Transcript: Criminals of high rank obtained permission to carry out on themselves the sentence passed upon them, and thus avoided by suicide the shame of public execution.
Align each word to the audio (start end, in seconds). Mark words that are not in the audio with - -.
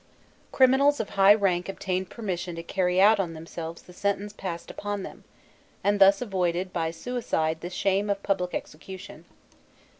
Criminals 0.51 0.99
of 0.99 1.09
high 1.11 1.35
rank 1.35 1.69
obtained 1.69 2.09
permission 2.09 2.55
to 2.55 2.63
carry 2.63 2.99
out 2.99 3.19
on 3.19 3.35
themselves 3.35 3.83
the 3.83 3.93
sentence 3.93 4.33
passed 4.33 4.71
upon 4.71 5.03
them, 5.03 5.25
and 5.83 5.99
thus 6.01 6.23
avoided 6.23 6.73
by 6.73 6.89
suicide 6.89 7.61
the 7.61 7.69
shame 7.69 8.09
of 8.09 8.23
public 8.23 8.55
execution. 8.55 9.25